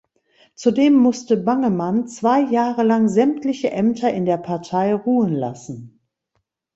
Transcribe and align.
Zudem 0.55 0.95
musste 0.95 1.37
Bangemann 1.37 2.07
zwei 2.07 2.39
Jahre 2.41 2.81
lang 2.81 3.07
sämtliche 3.07 3.69
Ämter 3.69 4.11
in 4.11 4.25
der 4.25 4.37
Partei 4.39 4.95
ruhen 4.95 5.35
lassen. 5.35 5.99